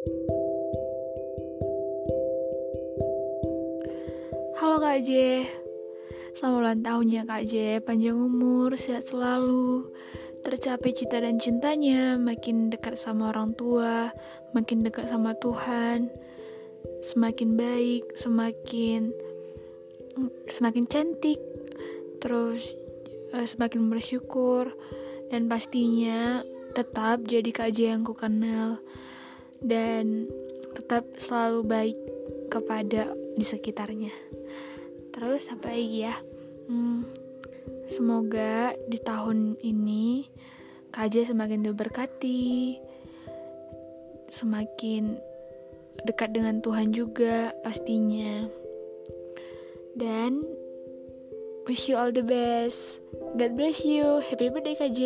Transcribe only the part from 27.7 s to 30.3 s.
J yang ku kenal Dan